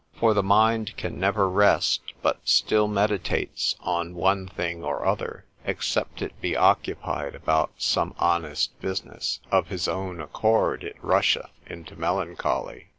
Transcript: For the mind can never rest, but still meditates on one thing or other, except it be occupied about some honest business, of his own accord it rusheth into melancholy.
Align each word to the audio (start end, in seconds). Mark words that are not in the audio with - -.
For 0.15 0.33
the 0.33 0.41
mind 0.41 0.97
can 0.97 1.19
never 1.19 1.47
rest, 1.47 2.01
but 2.23 2.39
still 2.43 2.87
meditates 2.87 3.75
on 3.81 4.15
one 4.15 4.47
thing 4.47 4.83
or 4.83 5.05
other, 5.05 5.45
except 5.63 6.23
it 6.23 6.41
be 6.41 6.55
occupied 6.57 7.35
about 7.35 7.73
some 7.77 8.15
honest 8.17 8.71
business, 8.81 9.39
of 9.51 9.67
his 9.67 9.87
own 9.87 10.19
accord 10.19 10.83
it 10.83 10.95
rusheth 11.03 11.51
into 11.67 11.95
melancholy. 11.95 12.87